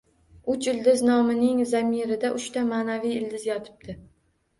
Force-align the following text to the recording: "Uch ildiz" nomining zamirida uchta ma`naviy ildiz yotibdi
"Uch 0.51 0.69
ildiz" 0.69 1.03
nomining 1.07 1.59
zamirida 1.71 2.31
uchta 2.39 2.63
ma`naviy 2.71 3.13
ildiz 3.19 3.47
yotibdi 3.49 3.97